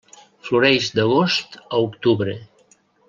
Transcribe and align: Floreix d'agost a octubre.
Floreix 0.47 0.87
d'agost 0.95 1.59
a 1.67 1.83
octubre. 1.89 2.35